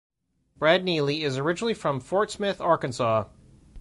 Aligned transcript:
Brad 0.57 0.83
Neely 0.83 1.21
is 1.21 1.37
originally 1.37 1.75
from 1.75 1.99
Fort 1.99 2.31
Smith, 2.31 2.59
Arkansas. 2.59 3.25